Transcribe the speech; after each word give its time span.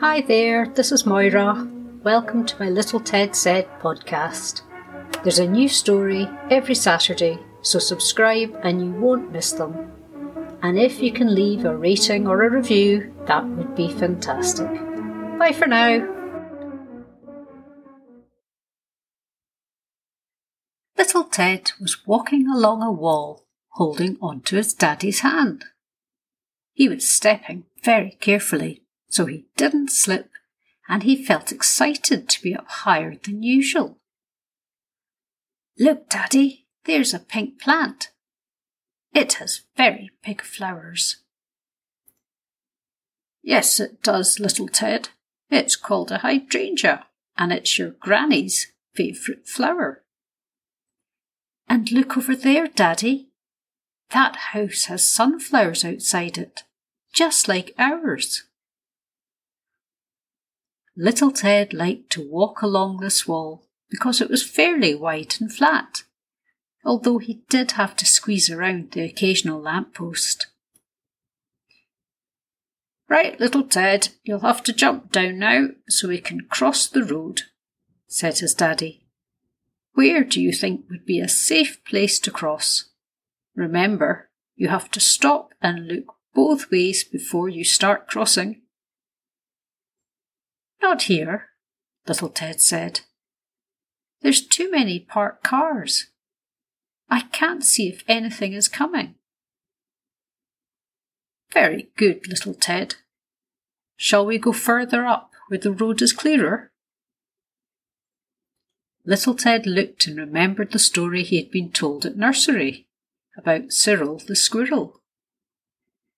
Hi 0.00 0.22
there, 0.22 0.66
this 0.66 0.92
is 0.92 1.04
Moira. 1.04 1.68
Welcome 2.02 2.46
to 2.46 2.58
my 2.58 2.70
Little 2.70 3.00
Ted 3.00 3.36
Said 3.36 3.68
podcast. 3.82 4.62
There's 5.22 5.38
a 5.38 5.46
new 5.46 5.68
story 5.68 6.26
every 6.48 6.74
Saturday, 6.74 7.38
so 7.60 7.78
subscribe 7.78 8.58
and 8.62 8.80
you 8.80 8.92
won't 8.92 9.30
miss 9.30 9.52
them. 9.52 9.92
And 10.62 10.78
if 10.78 11.02
you 11.02 11.12
can 11.12 11.34
leave 11.34 11.66
a 11.66 11.76
rating 11.76 12.26
or 12.26 12.42
a 12.42 12.50
review, 12.50 13.14
that 13.26 13.46
would 13.46 13.74
be 13.74 13.92
fantastic. 13.92 14.70
Bye 15.38 15.52
for 15.52 15.66
now. 15.66 16.08
Little 20.96 21.24
Ted 21.24 21.72
was 21.78 22.06
walking 22.06 22.48
along 22.48 22.82
a 22.82 22.90
wall, 22.90 23.44
holding 23.72 24.16
onto 24.22 24.56
his 24.56 24.72
daddy's 24.72 25.20
hand. 25.20 25.66
He 26.72 26.88
was 26.88 27.06
stepping 27.06 27.64
very 27.84 28.12
carefully 28.12 28.80
so 29.10 29.26
he 29.26 29.44
didn't 29.56 29.90
slip, 29.90 30.30
and 30.88 31.02
he 31.02 31.22
felt 31.22 31.52
excited 31.52 32.28
to 32.28 32.42
be 32.42 32.54
up 32.54 32.66
higher 32.68 33.14
than 33.16 33.42
usual. 33.42 33.98
Look, 35.78 36.08
Daddy, 36.08 36.66
there's 36.84 37.12
a 37.12 37.18
pink 37.18 37.60
plant. 37.60 38.10
It 39.12 39.34
has 39.34 39.62
very 39.76 40.10
big 40.24 40.40
flowers. 40.42 41.16
Yes, 43.42 43.80
it 43.80 44.02
does, 44.02 44.38
little 44.38 44.68
Ted. 44.68 45.08
It's 45.50 45.76
called 45.76 46.12
a 46.12 46.18
hydrangea, 46.18 47.06
and 47.36 47.52
it's 47.52 47.78
your 47.78 47.90
granny's 47.90 48.72
favourite 48.94 49.46
flower. 49.48 50.02
And 51.68 51.90
look 51.90 52.16
over 52.16 52.36
there, 52.36 52.68
Daddy. 52.68 53.28
That 54.10 54.36
house 54.36 54.84
has 54.84 55.08
sunflowers 55.08 55.84
outside 55.84 56.36
it, 56.36 56.64
just 57.12 57.48
like 57.48 57.74
ours. 57.78 58.44
Little 61.02 61.30
Ted 61.30 61.72
liked 61.72 62.10
to 62.10 62.20
walk 62.20 62.60
along 62.60 62.98
this 62.98 63.26
wall 63.26 63.66
because 63.88 64.20
it 64.20 64.28
was 64.28 64.42
fairly 64.42 64.94
wide 64.94 65.34
and 65.40 65.50
flat, 65.50 66.02
although 66.84 67.16
he 67.16 67.40
did 67.48 67.72
have 67.72 67.96
to 67.96 68.04
squeeze 68.04 68.50
around 68.50 68.90
the 68.90 69.00
occasional 69.00 69.58
lamp 69.58 69.94
post. 69.94 70.48
Right, 73.08 73.40
little 73.40 73.62
Ted, 73.62 74.10
you'll 74.24 74.40
have 74.40 74.62
to 74.64 74.74
jump 74.74 75.10
down 75.10 75.38
now 75.38 75.68
so 75.88 76.08
we 76.08 76.20
can 76.20 76.42
cross 76.50 76.86
the 76.86 77.02
road, 77.02 77.44
said 78.06 78.40
his 78.40 78.52
daddy. 78.52 79.06
Where 79.94 80.22
do 80.22 80.38
you 80.38 80.52
think 80.52 80.84
would 80.90 81.06
be 81.06 81.18
a 81.18 81.28
safe 81.28 81.82
place 81.82 82.18
to 82.18 82.30
cross? 82.30 82.90
Remember, 83.56 84.28
you 84.54 84.68
have 84.68 84.90
to 84.90 85.00
stop 85.00 85.54
and 85.62 85.86
look 85.86 86.16
both 86.34 86.70
ways 86.70 87.04
before 87.04 87.48
you 87.48 87.64
start 87.64 88.06
crossing. 88.06 88.60
Not 90.82 91.02
here, 91.02 91.50
little 92.06 92.28
Ted 92.28 92.60
said. 92.60 93.00
There's 94.22 94.46
too 94.46 94.70
many 94.70 95.00
parked 95.00 95.44
cars. 95.44 96.06
I 97.08 97.22
can't 97.32 97.64
see 97.64 97.88
if 97.88 98.04
anything 98.08 98.52
is 98.52 98.68
coming. 98.68 99.16
Very 101.52 101.90
good, 101.96 102.28
little 102.28 102.54
Ted. 102.54 102.96
Shall 103.96 104.24
we 104.24 104.38
go 104.38 104.52
further 104.52 105.04
up 105.04 105.32
where 105.48 105.58
the 105.58 105.72
road 105.72 106.00
is 106.00 106.12
clearer? 106.12 106.70
Little 109.04 109.34
Ted 109.34 109.66
looked 109.66 110.06
and 110.06 110.18
remembered 110.18 110.72
the 110.72 110.78
story 110.78 111.24
he 111.24 111.36
had 111.36 111.50
been 111.50 111.72
told 111.72 112.06
at 112.06 112.16
nursery 112.16 112.86
about 113.36 113.72
Cyril 113.72 114.18
the 114.18 114.36
squirrel. 114.36 115.02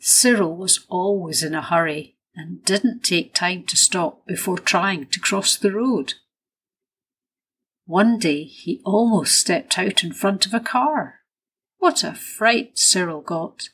Cyril 0.00 0.56
was 0.56 0.86
always 0.88 1.42
in 1.42 1.54
a 1.54 1.62
hurry 1.62 2.16
and 2.40 2.64
didn't 2.64 3.04
take 3.04 3.34
time 3.34 3.64
to 3.64 3.76
stop 3.76 4.26
before 4.26 4.58
trying 4.58 5.06
to 5.06 5.20
cross 5.20 5.56
the 5.56 5.72
road. 5.72 6.14
One 7.84 8.18
day 8.18 8.44
he 8.44 8.80
almost 8.84 9.38
stepped 9.38 9.78
out 9.78 10.02
in 10.02 10.12
front 10.12 10.46
of 10.46 10.54
a 10.54 10.60
car. 10.60 11.16
What 11.78 12.02
a 12.02 12.14
fright 12.14 12.78
Cyril 12.78 13.20
got. 13.20 13.68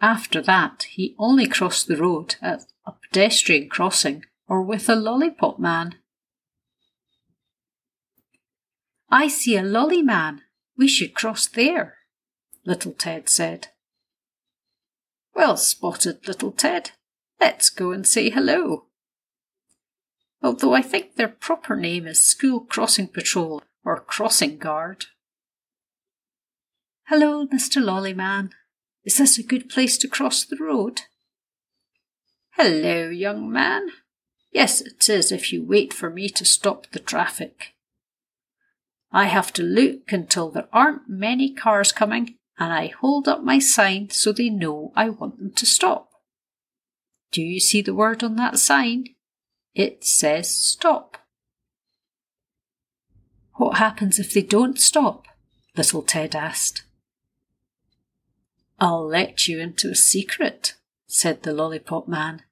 After 0.00 0.40
that, 0.42 0.86
he 0.90 1.16
only 1.18 1.46
crossed 1.46 1.88
the 1.88 1.96
road 1.96 2.36
at 2.40 2.64
a 2.86 2.92
pedestrian 2.92 3.68
crossing 3.68 4.24
or 4.46 4.62
with 4.62 4.88
a 4.88 4.94
lollipop 4.94 5.58
man. 5.58 5.96
I 9.10 9.28
see 9.28 9.56
a 9.56 9.62
lolly 9.62 10.02
man. 10.02 10.42
We 10.76 10.88
should 10.88 11.14
cross 11.14 11.46
there, 11.46 11.96
little 12.64 12.92
Ted 12.92 13.28
said. 13.28 13.68
Well 15.34 15.56
spotted, 15.56 16.26
little 16.28 16.52
Ted. 16.52 16.92
Let's 17.40 17.70
go 17.70 17.92
and 17.92 18.06
say 18.06 18.30
hello. 18.30 18.86
Although 20.42 20.74
I 20.74 20.82
think 20.82 21.16
their 21.16 21.28
proper 21.28 21.76
name 21.76 22.06
is 22.06 22.24
School 22.24 22.60
Crossing 22.60 23.08
Patrol 23.08 23.62
or 23.84 24.00
Crossing 24.00 24.58
Guard. 24.58 25.06
Hello, 27.08 27.46
Mr. 27.46 27.82
Lollyman. 27.82 28.50
Is 29.04 29.18
this 29.18 29.38
a 29.38 29.42
good 29.42 29.68
place 29.68 29.98
to 29.98 30.08
cross 30.08 30.44
the 30.44 30.56
road? 30.56 31.02
Hello, 32.56 33.08
young 33.08 33.50
man. 33.50 33.88
Yes, 34.52 34.80
it 34.80 35.08
is 35.08 35.32
if 35.32 35.52
you 35.52 35.64
wait 35.64 35.92
for 35.92 36.08
me 36.08 36.28
to 36.30 36.44
stop 36.44 36.86
the 36.92 37.00
traffic. 37.00 37.74
I 39.10 39.26
have 39.26 39.52
to 39.54 39.62
look 39.62 40.12
until 40.12 40.50
there 40.50 40.68
aren't 40.72 41.08
many 41.08 41.52
cars 41.52 41.92
coming 41.92 42.36
and 42.58 42.72
I 42.72 42.86
hold 43.00 43.28
up 43.28 43.42
my 43.42 43.58
sign 43.58 44.10
so 44.10 44.32
they 44.32 44.48
know 44.48 44.92
I 44.94 45.08
want 45.08 45.38
them 45.38 45.52
to 45.52 45.66
stop. 45.66 46.08
Do 47.34 47.42
you 47.42 47.58
see 47.58 47.82
the 47.82 47.96
word 47.96 48.22
on 48.22 48.36
that 48.36 48.60
sign? 48.60 49.06
It 49.74 50.04
says 50.04 50.48
stop. 50.48 51.16
What 53.54 53.78
happens 53.78 54.20
if 54.20 54.32
they 54.32 54.42
don't 54.42 54.78
stop? 54.78 55.26
Little 55.76 56.02
Ted 56.02 56.36
asked. 56.36 56.84
I'll 58.78 59.04
let 59.04 59.48
you 59.48 59.58
into 59.58 59.90
a 59.90 59.96
secret, 59.96 60.74
said 61.08 61.42
the 61.42 61.52
lollipop 61.52 62.06
man. 62.06 62.42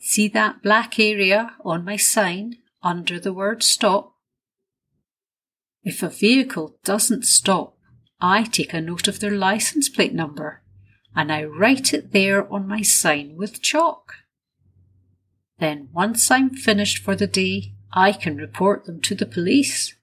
See 0.00 0.28
that 0.28 0.62
black 0.62 0.98
area 0.98 1.54
on 1.62 1.84
my 1.84 1.96
sign 1.96 2.56
under 2.82 3.20
the 3.20 3.34
word 3.34 3.62
stop? 3.62 4.14
If 5.84 6.02
a 6.02 6.08
vehicle 6.08 6.78
doesn't 6.84 7.26
stop, 7.26 7.76
I 8.18 8.44
take 8.44 8.72
a 8.72 8.80
note 8.80 9.08
of 9.08 9.20
their 9.20 9.36
license 9.36 9.90
plate 9.90 10.14
number 10.14 10.62
and 11.14 11.32
I 11.32 11.44
write 11.44 11.92
it 11.92 12.12
there 12.12 12.50
on 12.52 12.66
my 12.66 12.82
sign 12.82 13.36
with 13.36 13.62
chalk. 13.62 14.14
Then, 15.58 15.88
once 15.92 16.30
I'm 16.30 16.50
finished 16.50 16.98
for 16.98 17.14
the 17.14 17.26
day, 17.26 17.74
I 17.92 18.12
can 18.12 18.36
report 18.36 18.84
them 18.84 19.00
to 19.02 19.14
the 19.14 19.26
police. 19.26 19.94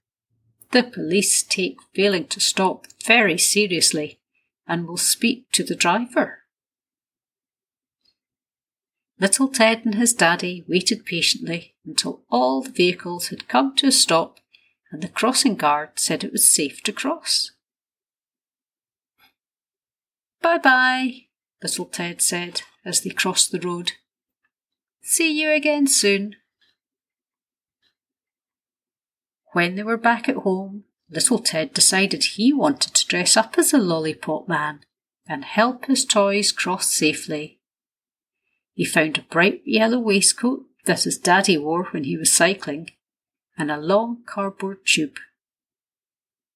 The 0.70 0.84
police 0.84 1.42
take 1.42 1.78
failing 1.94 2.26
to 2.28 2.40
stop 2.40 2.86
very 3.04 3.36
seriously 3.36 4.20
and 4.66 4.86
will 4.86 4.96
speak 4.96 5.50
to 5.52 5.64
the 5.64 5.74
driver. 5.74 6.38
Little 9.18 9.48
Ted 9.48 9.82
and 9.84 9.96
his 9.96 10.14
daddy 10.14 10.64
waited 10.66 11.04
patiently 11.04 11.74
until 11.84 12.22
all 12.30 12.62
the 12.62 12.70
vehicles 12.70 13.28
had 13.28 13.48
come 13.48 13.76
to 13.76 13.88
a 13.88 13.92
stop 13.92 14.38
and 14.90 15.02
the 15.02 15.08
crossing 15.08 15.56
guard 15.56 15.90
said 15.96 16.24
it 16.24 16.32
was 16.32 16.48
safe 16.48 16.82
to 16.84 16.92
cross. 16.92 17.50
Bye 20.42 20.58
bye, 20.58 21.26
little 21.62 21.86
Ted 21.86 22.22
said 22.22 22.62
as 22.84 23.02
they 23.02 23.10
crossed 23.10 23.52
the 23.52 23.60
road. 23.60 23.92
See 25.02 25.32
you 25.32 25.50
again 25.50 25.86
soon. 25.86 26.36
When 29.52 29.74
they 29.74 29.82
were 29.82 29.96
back 29.96 30.28
at 30.28 30.36
home, 30.36 30.84
little 31.10 31.40
Ted 31.40 31.74
decided 31.74 32.24
he 32.24 32.52
wanted 32.52 32.94
to 32.94 33.06
dress 33.06 33.36
up 33.36 33.58
as 33.58 33.72
a 33.72 33.78
lollipop 33.78 34.48
man 34.48 34.80
and 35.26 35.44
help 35.44 35.86
his 35.86 36.04
toys 36.04 36.52
cross 36.52 36.86
safely. 36.86 37.60
He 38.72 38.84
found 38.84 39.18
a 39.18 39.22
bright 39.22 39.62
yellow 39.64 39.98
waistcoat 39.98 40.64
that 40.86 41.02
his 41.02 41.18
daddy 41.18 41.58
wore 41.58 41.84
when 41.90 42.04
he 42.04 42.16
was 42.16 42.32
cycling 42.32 42.90
and 43.58 43.70
a 43.70 43.76
long 43.76 44.22
cardboard 44.24 44.86
tube. 44.86 45.18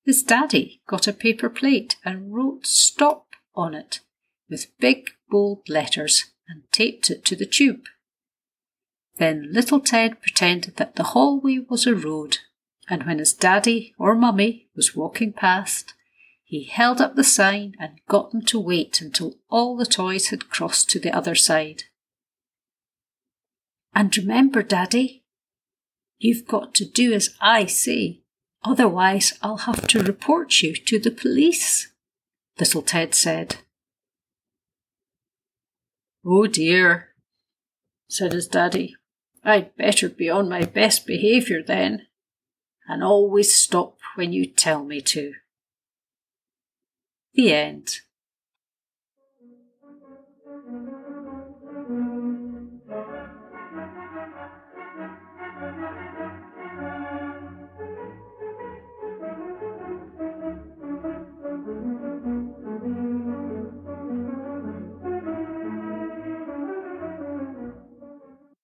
His 0.04 0.22
daddy 0.22 0.80
got 0.86 1.06
a 1.06 1.12
paper 1.12 1.50
plate 1.50 1.96
and 2.04 2.32
wrote 2.32 2.66
stop 2.66 3.26
on 3.54 3.74
it 3.74 4.00
with 4.48 4.78
big 4.78 5.10
bold 5.30 5.68
letters 5.68 6.32
and 6.48 6.62
taped 6.72 7.10
it 7.10 7.24
to 7.24 7.36
the 7.36 7.46
tube. 7.46 7.84
Then 9.16 9.52
little 9.52 9.80
Ted 9.80 10.20
pretended 10.20 10.76
that 10.76 10.96
the 10.96 11.04
hallway 11.04 11.58
was 11.68 11.86
a 11.86 11.94
road, 11.94 12.38
and 12.88 13.04
when 13.04 13.18
his 13.18 13.32
daddy 13.32 13.94
or 13.98 14.14
mummy 14.14 14.68
was 14.74 14.96
walking 14.96 15.32
past, 15.32 15.94
he 16.42 16.64
held 16.64 17.00
up 17.00 17.14
the 17.14 17.24
sign 17.24 17.74
and 17.78 18.00
got 18.08 18.30
them 18.30 18.42
to 18.42 18.60
wait 18.60 19.00
until 19.00 19.34
all 19.48 19.76
the 19.76 19.86
toys 19.86 20.28
had 20.28 20.50
crossed 20.50 20.90
to 20.90 21.00
the 21.00 21.14
other 21.14 21.34
side. 21.34 21.84
And 23.94 24.16
remember, 24.16 24.62
Daddy, 24.62 25.24
you've 26.18 26.46
got 26.46 26.74
to 26.74 26.84
do 26.84 27.12
as 27.12 27.34
I 27.40 27.66
say, 27.66 28.22
otherwise 28.64 29.32
I'll 29.42 29.58
have 29.58 29.86
to 29.88 30.02
report 30.02 30.62
you 30.62 30.74
to 30.74 30.98
the 30.98 31.10
police 31.10 31.93
little 32.58 32.82
Ted 32.82 33.14
said. 33.14 33.56
Oh 36.24 36.46
dear. 36.46 37.08
said 38.08 38.32
his 38.32 38.48
daddy. 38.48 38.94
I'd 39.44 39.76
better 39.76 40.08
be 40.08 40.30
on 40.30 40.48
my 40.48 40.64
best 40.64 41.06
behaviour 41.06 41.62
then, 41.62 42.06
and 42.88 43.02
always 43.04 43.54
stop 43.54 43.98
when 44.14 44.32
you 44.32 44.46
tell 44.46 44.84
me 44.84 45.00
to. 45.02 45.32
The 47.34 47.52
end. 47.52 47.90